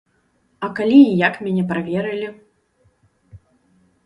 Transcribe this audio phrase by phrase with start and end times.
[0.67, 2.27] А калі і як мяне праверылі?